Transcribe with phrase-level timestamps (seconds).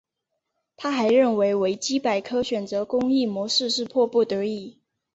[0.77, 4.79] 他还认为维基百科选择公益模式是迫不得已。